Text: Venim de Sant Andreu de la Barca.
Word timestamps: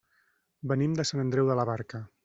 Venim 0.71 0.97
de 1.01 1.07
Sant 1.11 1.25
Andreu 1.27 1.53
de 1.53 1.59
la 1.61 1.71
Barca. 1.73 2.07